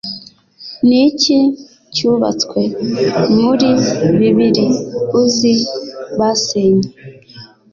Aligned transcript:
Niki 0.87 1.37
cyubatswe 1.93 2.59
muri 3.39 3.69
bibiri 4.19 4.65
uzi 5.21 5.53
basenye 6.17 6.89